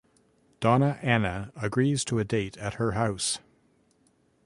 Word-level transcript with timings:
Donna 0.61 0.97
Anna 1.03 1.51
agrees 1.55 2.03
to 2.05 2.17
a 2.17 2.23
date 2.23 2.57
at 2.57 2.73
her 2.81 2.93
house. 2.93 3.37